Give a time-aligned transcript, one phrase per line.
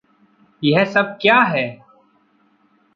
[0.63, 1.85] यह सब क्या है?